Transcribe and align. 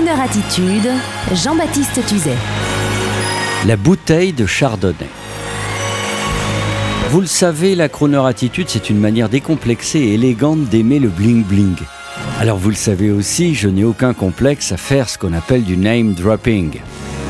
Crooner 0.00 0.22
Attitude, 0.22 0.90
Jean-Baptiste 1.34 2.06
Tuzet. 2.06 2.36
La 3.66 3.76
bouteille 3.76 4.32
de 4.32 4.46
chardonnay. 4.46 5.10
Vous 7.10 7.20
le 7.20 7.26
savez, 7.26 7.74
la 7.74 7.90
Crooner 7.90 8.24
Attitude, 8.24 8.70
c'est 8.70 8.88
une 8.88 8.98
manière 8.98 9.28
décomplexée 9.28 9.98
et 9.98 10.14
élégante 10.14 10.60
d'aimer 10.70 11.00
le 11.00 11.10
bling-bling. 11.10 11.76
Alors 12.38 12.56
vous 12.56 12.70
le 12.70 12.76
savez 12.76 13.10
aussi, 13.10 13.54
je 13.54 13.68
n'ai 13.68 13.84
aucun 13.84 14.14
complexe 14.14 14.72
à 14.72 14.78
faire 14.78 15.06
ce 15.06 15.18
qu'on 15.18 15.34
appelle 15.34 15.64
du 15.64 15.76
name 15.76 16.14
dropping. 16.14 16.80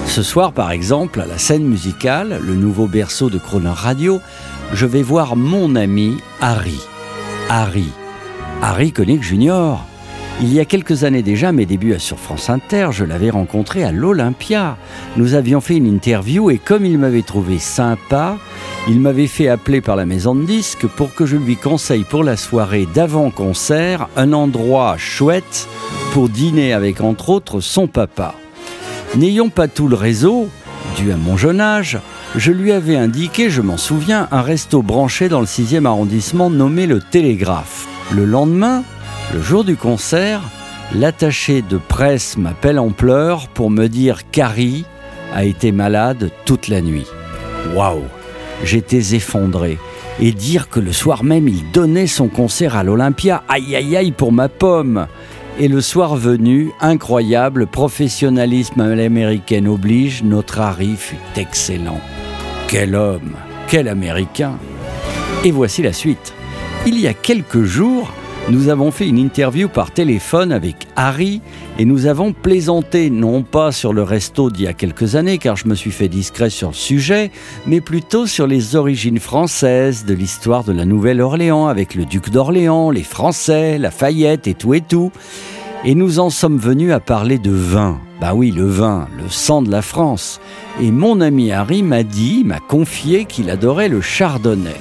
Ce 0.07 0.23
soir, 0.23 0.53
par 0.53 0.71
exemple, 0.71 1.21
à 1.21 1.27
la 1.27 1.39
scène 1.39 1.65
musicale, 1.65 2.41
le 2.41 2.55
nouveau 2.55 2.87
berceau 2.87 3.31
de 3.31 3.39
Crooner 3.39 3.73
Radio, 3.75 4.21
je 4.75 4.87
vais 4.87 5.03
voir 5.03 5.35
mon 5.35 5.75
ami 5.75 6.19
Harry. 6.41 6.81
Harry. 7.49 7.89
Harry 8.63 8.93
Connick 8.93 9.25
Jr. 9.25 9.79
Il 10.43 10.55
y 10.55 10.59
a 10.59 10.65
quelques 10.65 11.05
années 11.05 11.23
déjà, 11.23 11.53
mes 11.53 11.67
débuts 11.67 11.99
sur 11.99 12.19
France 12.19 12.49
Inter, 12.49 12.89
je 12.93 13.05
l'avais 13.05 13.29
rencontré 13.29 13.85
à 13.85 13.93
l'Olympia. 13.93 14.79
Nous 15.19 15.35
avions 15.35 15.61
fait 15.61 15.77
une 15.77 15.87
interview 15.87 16.51
et 16.51 16.57
comme 16.57 16.87
il 16.87 16.99
m'avait 16.99 17.21
trouvé 17.21 17.59
sympa, 17.59 18.39
il 18.89 19.01
m'avait 19.01 19.27
fait 19.27 19.49
appeler 19.49 19.83
par 19.83 19.97
la 19.97 20.07
maison 20.07 20.35
de 20.35 20.47
disques 20.47 20.87
pour 20.87 21.15
que 21.15 21.27
je 21.27 21.37
lui 21.37 21.57
conseille 21.57 22.05
pour 22.05 22.25
la 22.25 22.39
soirée 22.39 22.89
d'avant-concert 22.95 24.09
un 24.17 24.33
endroit 24.33 24.97
chouette 24.97 25.69
pour 26.13 26.31
dîner 26.31 26.73
avec 26.73 27.03
entre 27.03 27.29
autres 27.29 27.61
son 27.61 27.87
papa. 27.87 28.35
N'ayant 29.17 29.51
pas 29.51 29.69
tout 29.69 29.89
le 29.89 29.97
réseau, 29.97 30.49
dû 30.97 31.13
à 31.13 31.17
mon 31.17 31.37
jeune 31.37 31.61
âge, 31.61 31.99
je 32.35 32.51
lui 32.51 32.73
avais 32.73 32.97
indiqué, 32.97 33.51
je 33.51 33.61
m'en 33.61 33.77
souviens, 33.77 34.27
un 34.31 34.41
resto 34.41 34.81
branché 34.81 35.29
dans 35.29 35.41
le 35.41 35.47
6e 35.47 35.85
arrondissement 35.85 36.49
nommé 36.49 36.87
le 36.87 37.01
Télégraphe. 37.01 37.87
Le 38.13 38.25
lendemain, 38.25 38.85
le 39.33 39.41
jour 39.41 39.65
du 39.65 39.77
concert, 39.77 40.41
l'attaché 40.95 41.63
de 41.63 41.77
presse 41.77 42.37
m'appelle 42.37 42.79
en 42.79 42.91
pleurs 42.91 43.49
pour 43.49 43.71
me 43.71 43.87
dire 43.87 44.31
qu'Harry 44.31 44.85
a 45.33 45.45
été 45.45 45.71
malade 45.71 46.31
toute 46.45 46.69
la 46.69 46.81
nuit. 46.81 47.07
Waouh 47.75 48.03
J'étais 48.65 49.15
effondré. 49.15 49.79
Et 50.21 50.33
dire 50.33 50.69
que 50.69 50.81
le 50.81 50.93
soir 50.93 51.25
même 51.25 51.49
il 51.49 51.71
donnait 51.71 52.07
son 52.07 52.29
concert 52.29 52.77
à 52.77 52.83
l'Olympia, 52.83 53.43
aïe 53.49 53.75
aïe 53.75 53.97
aïe 53.97 54.13
pour 54.13 54.33
ma 54.33 54.49
pomme 54.49 55.07
Et 55.59 55.69
le 55.69 55.81
soir 55.81 56.17
venu, 56.17 56.73
incroyable, 56.81 57.67
professionnalisme 57.67 58.81
à 58.81 58.95
l'américaine 58.95 59.69
oblige, 59.69 60.23
notre 60.23 60.61
Harry 60.61 60.97
fut 60.97 61.17
excellent. 61.37 62.01
Quel 62.69 62.95
homme 62.95 63.33
Quel 63.69 63.89
américain 63.89 64.59
Et 65.45 65.53
voici 65.53 65.83
la 65.83 65.93
suite. 65.93 66.35
Il 66.87 66.99
y 66.99 67.07
a 67.07 67.15
quelques 67.15 67.63
jours, 67.63 68.13
nous 68.51 68.69
avons 68.69 68.91
fait 68.91 69.07
une 69.07 69.19
interview 69.19 69.69
par 69.69 69.93
téléphone 69.93 70.51
avec 70.51 70.89
Harry 70.97 71.41
et 71.79 71.85
nous 71.85 72.07
avons 72.07 72.33
plaisanté 72.33 73.09
non 73.11 73.43
pas 73.43 73.71
sur 73.71 73.93
le 73.93 74.03
resto 74.03 74.51
d'il 74.51 74.65
y 74.65 74.67
a 74.67 74.73
quelques 74.73 75.15
années 75.15 75.39
car 75.39 75.57
je 75.57 75.69
me 75.69 75.75
suis 75.75 75.93
fait 75.93 76.09
discret 76.09 76.51
sur 76.51 76.69
le 76.69 76.75
sujet, 76.75 77.31
mais 77.67 77.81
plutôt 77.81 78.27
sur 78.27 78.47
les 78.47 78.77
origines 78.77 79.21
françaises 79.21 80.05
de 80.05 80.15
l'histoire 80.15 80.65
de 80.65 80.73
la 80.73 80.85
Nouvelle-Orléans 80.85 81.69
avec 81.69 81.95
le 81.95 82.05
duc 82.05 82.31
d'Orléans, 82.31 82.91
les 82.91 83.05
Français, 83.05 83.79
la 83.79 83.91
Fayette 83.91 84.49
et 84.49 84.55
tout 84.55 84.75
et 84.75 84.81
tout. 84.81 85.13
Et 85.85 85.95
nous 85.95 86.19
en 86.19 86.29
sommes 86.29 86.59
venus 86.59 86.93
à 86.93 87.01
parler 87.01 87.39
de 87.39 87.53
vin. 87.53 88.01
Bah 88.21 88.35
oui, 88.35 88.51
le 88.51 88.67
vin, 88.67 89.09
le 89.17 89.31
sang 89.31 89.63
de 89.63 89.71
la 89.71 89.81
France. 89.81 90.41
Et 90.81 90.91
mon 90.91 91.21
ami 91.21 91.53
Harry 91.53 91.83
m'a 91.83 92.03
dit, 92.03 92.43
m'a 92.45 92.59
confié 92.59 93.25
qu'il 93.25 93.49
adorait 93.49 93.89
le 93.89 94.01
chardonnay. 94.01 94.77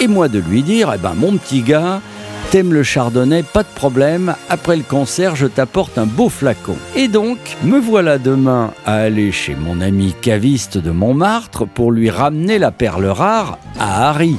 Et 0.00 0.06
moi 0.06 0.28
de 0.28 0.38
lui 0.38 0.62
dire, 0.62 0.92
eh 0.94 0.98
ben 0.98 1.14
mon 1.14 1.36
petit 1.36 1.62
gars, 1.62 2.00
T'aimes 2.50 2.72
le 2.72 2.84
chardonnay, 2.84 3.42
pas 3.42 3.64
de 3.64 3.68
problème, 3.74 4.34
après 4.48 4.76
le 4.76 4.84
concert, 4.84 5.34
je 5.34 5.48
t'apporte 5.48 5.98
un 5.98 6.06
beau 6.06 6.28
flacon. 6.28 6.76
Et 6.94 7.08
donc, 7.08 7.38
me 7.64 7.78
voilà 7.78 8.18
demain 8.18 8.72
à 8.86 8.94
aller 8.94 9.32
chez 9.32 9.56
mon 9.56 9.80
ami 9.80 10.14
caviste 10.22 10.78
de 10.78 10.92
Montmartre 10.92 11.66
pour 11.66 11.90
lui 11.90 12.08
ramener 12.08 12.58
la 12.58 12.70
perle 12.70 13.06
rare 13.06 13.58
à 13.80 14.08
Harry. 14.08 14.36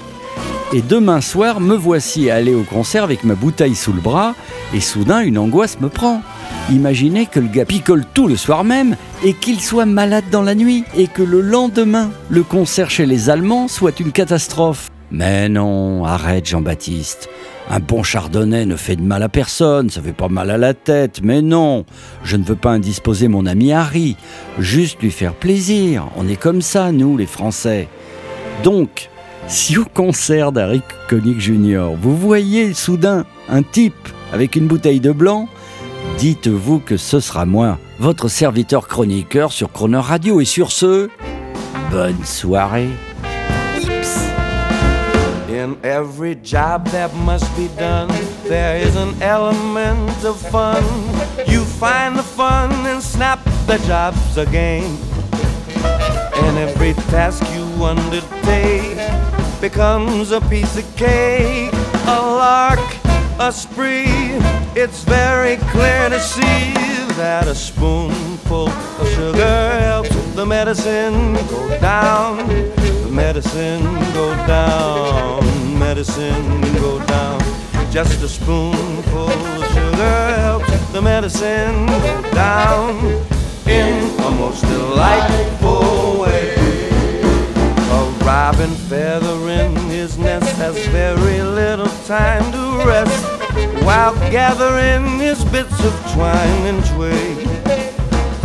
Et 0.73 0.81
demain 0.81 1.19
soir, 1.19 1.59
me 1.59 1.75
voici 1.75 2.31
aller 2.31 2.55
au 2.55 2.63
concert 2.63 3.03
avec 3.03 3.25
ma 3.25 3.35
bouteille 3.35 3.75
sous 3.75 3.93
le 3.93 4.01
bras, 4.01 4.35
et 4.73 4.79
soudain 4.79 5.19
une 5.19 5.37
angoisse 5.37 5.79
me 5.81 5.89
prend. 5.89 6.21
Imaginez 6.71 7.25
que 7.25 7.41
le 7.41 7.47
gars 7.47 7.65
picole 7.65 8.05
tout 8.13 8.27
le 8.27 8.37
soir 8.37 8.63
même 8.63 8.95
et 9.23 9.33
qu'il 9.33 9.59
soit 9.59 9.85
malade 9.85 10.25
dans 10.31 10.41
la 10.43 10.55
nuit 10.55 10.85
et 10.97 11.07
que 11.07 11.23
le 11.23 11.41
lendemain, 11.41 12.09
le 12.29 12.43
concert 12.43 12.89
chez 12.89 13.05
les 13.05 13.29
Allemands 13.29 13.67
soit 13.67 13.99
une 13.99 14.11
catastrophe. 14.11 14.89
Mais 15.11 15.49
non, 15.49 16.03
arrête 16.05 16.45
Jean-Baptiste. 16.45 17.29
Un 17.69 17.79
bon 17.79 18.01
chardonnay 18.01 18.65
ne 18.65 18.75
fait 18.75 18.95
de 18.95 19.01
mal 19.01 19.23
à 19.23 19.29
personne, 19.29 19.89
ça 19.89 20.01
fait 20.01 20.13
pas 20.13 20.29
mal 20.29 20.49
à 20.51 20.57
la 20.57 20.73
tête, 20.73 21.19
mais 21.21 21.41
non, 21.41 21.85
je 22.23 22.37
ne 22.37 22.43
veux 22.43 22.55
pas 22.55 22.71
indisposer 22.71 23.27
mon 23.27 23.45
ami 23.45 23.73
Harry, 23.73 24.15
juste 24.57 25.01
lui 25.01 25.11
faire 25.11 25.33
plaisir. 25.33 26.07
On 26.15 26.27
est 26.29 26.39
comme 26.39 26.61
ça, 26.61 26.93
nous, 26.93 27.17
les 27.17 27.25
Français. 27.25 27.89
Donc, 28.63 29.09
si 29.47 29.77
au 29.77 29.85
concert 29.85 30.51
d'Harry 30.51 30.81
Connick 31.09 31.39
Jr., 31.39 31.89
vous 32.01 32.15
voyez 32.15 32.73
soudain 32.73 33.25
un 33.49 33.63
type 33.63 34.09
avec 34.33 34.55
une 34.55 34.67
bouteille 34.67 34.99
de 35.01 35.11
blanc, 35.11 35.47
dites-vous 36.17 36.79
que 36.79 36.97
ce 36.97 37.19
sera 37.19 37.45
moi, 37.45 37.79
votre 37.99 38.27
serviteur 38.27 38.87
chroniqueur 38.87 39.51
sur 39.51 39.71
Croner 39.71 39.97
Radio. 39.99 40.41
Et 40.41 40.45
sur 40.45 40.71
ce, 40.71 41.09
bonne 41.91 42.23
soirée. 42.23 42.89
In 45.67 45.77
every 45.83 46.35
job 46.35 46.87
that 46.95 47.13
must 47.13 47.53
be 47.57 47.67
done, 47.75 48.07
there 48.45 48.77
is 48.77 48.95
an 48.95 49.21
element 49.21 50.23
of 50.23 50.39
fun. 50.49 50.81
You 51.45 51.65
find 51.65 52.15
the 52.15 52.23
fun 52.23 52.71
and 52.85 53.03
snap, 53.03 53.43
the 53.65 53.77
job's 53.79 54.37
again. 54.37 54.97
And 56.35 56.57
every 56.57 56.93
task 57.11 57.43
you 57.53 57.65
undertake 57.83 58.95
becomes 59.59 60.31
a 60.31 60.39
piece 60.39 60.77
of 60.77 60.85
cake, 60.95 61.73
a 62.15 62.19
lark, 62.43 62.79
a 63.37 63.51
spree. 63.51 64.39
It's 64.73 65.03
very 65.03 65.57
clear 65.73 66.07
to 66.07 66.19
see 66.21 66.71
that 67.19 67.45
a 67.45 67.53
spoonful 67.53 68.69
of 68.69 69.09
sugar 69.09 69.79
helps 69.81 70.15
the 70.33 70.45
medicine 70.45 71.33
go 71.49 71.77
down, 71.81 72.37
medicine 73.17 73.83
go 74.13 74.27
down 74.45 75.47
medicine 75.77 76.61
go 76.73 77.03
down. 77.05 77.39
Just 77.89 78.21
a 78.21 78.27
spoonful 78.27 79.29
of 79.29 79.67
sugar 79.73 80.19
helps 80.47 80.91
the 80.91 81.01
medicine 81.01 81.85
go 81.85 82.21
down 82.33 82.97
in 83.65 84.19
a 84.19 84.31
most 84.31 84.61
delightful 84.61 86.19
way. 86.21 86.55
A 87.97 88.01
robin 88.25 88.71
feather 88.89 89.49
in 89.49 89.75
his 89.89 90.17
nest 90.17 90.55
has 90.57 90.77
very 90.87 91.41
little 91.41 91.93
time 92.05 92.43
to 92.51 92.85
rest 92.85 93.23
while 93.83 94.13
gathering 94.29 95.19
his 95.19 95.43
bits 95.45 95.79
of 95.83 95.93
twine 96.13 96.63
and 96.71 96.85
twig. 96.85 97.76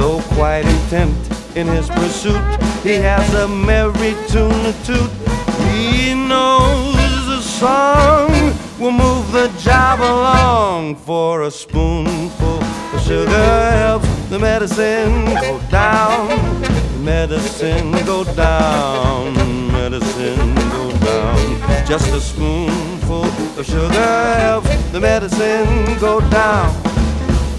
Though 0.02 0.20
quite 0.34 0.64
intent 0.66 1.16
in 1.54 1.68
his 1.68 1.88
pursuit, 1.88 2.42
he 2.82 2.94
has 2.94 3.34
a 3.34 3.46
merry 3.46 4.16
tune 4.26 4.50
to 4.64 4.74
toot. 4.84 5.10
He 5.70 6.12
knows 6.12 7.28
a 7.28 7.40
song 7.40 8.28
will 8.80 8.90
move 8.90 9.30
the 9.30 9.46
job 9.60 10.00
along 10.00 10.96
for 10.96 11.42
a 11.42 11.52
spoonful 11.52 12.58
of 12.94 13.00
sugar. 13.06 13.70
Helps 13.86 14.08
the 14.28 14.40
medicine 14.40 15.24
go 15.36 15.60
down. 15.70 16.26
Medicine 17.04 17.92
go 18.04 18.24
down. 18.34 19.34
Medicine 19.70 20.54
go 20.76 20.90
down. 20.98 21.86
Just 21.86 22.08
a 22.08 22.20
spoonful 22.20 23.26
of 23.56 23.64
sugar 23.64 24.34
helps 24.46 24.74
the 24.90 24.98
medicine 24.98 25.96
go 26.00 26.18
down 26.28 26.92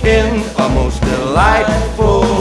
in 0.04 0.44
a 0.60 0.70
most 0.70 1.02
delightful 1.02 2.33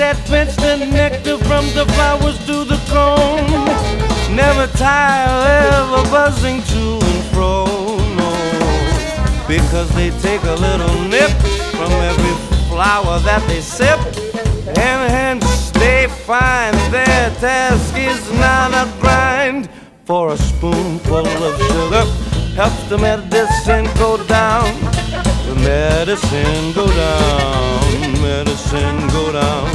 that 0.00 0.16
pinch 0.32 0.56
the 0.56 0.76
nectar 0.86 1.36
from 1.44 1.66
the 1.76 1.84
flowers 1.92 2.38
to 2.46 2.64
the 2.64 2.80
comb. 2.88 3.66
Never 4.34 4.66
tire, 4.78 5.28
ever 5.76 6.02
buzzing 6.08 6.62
to 6.72 6.84
and 7.04 7.24
fro, 7.28 7.66
no. 8.16 8.30
Because 9.46 9.90
they 9.94 10.08
take 10.24 10.42
a 10.44 10.56
little 10.66 10.96
nip 11.12 11.30
from 11.76 11.92
every 12.10 12.34
flower 12.70 13.18
that 13.28 13.44
they 13.46 13.60
sip. 13.60 14.00
And 14.78 15.00
hence 15.12 15.70
they 15.72 16.06
find 16.24 16.74
their 16.90 17.28
task 17.44 17.94
is 17.96 18.22
not 18.40 18.72
a 18.72 18.86
grind. 19.00 19.68
For 20.06 20.32
a 20.32 20.38
spoonful 20.38 21.26
of 21.26 21.54
sugar 21.68 22.04
helps 22.56 22.82
the 22.88 22.96
medicine 22.96 23.84
go 23.98 24.16
down. 24.26 24.64
The 25.46 25.56
medicine 25.56 26.72
go 26.72 26.86
down, 26.86 27.69
medicine 28.44 29.06
go 29.08 29.32
down. 29.32 29.66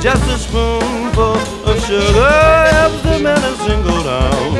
Just 0.00 0.24
a 0.28 0.38
spoonful 0.38 1.36
of 1.70 1.76
sugar 1.86 2.68
helps 2.72 3.00
the 3.02 3.18
medicine 3.20 3.80
go 3.84 3.96
down 4.02 4.56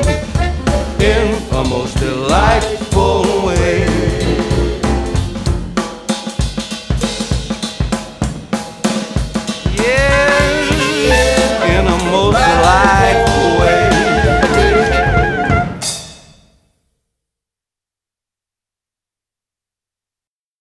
in 1.03 1.27
a 1.53 1.65
most 1.65 1.99
delightful 1.99 3.25
way. 3.47 3.88